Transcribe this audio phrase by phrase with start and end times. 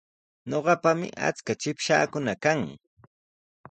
[0.49, 2.61] Ñuqapami achka chipshaakuna kan.